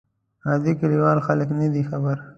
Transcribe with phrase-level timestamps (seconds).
[0.47, 2.17] عادي کلیوال خلک نه دي خبر.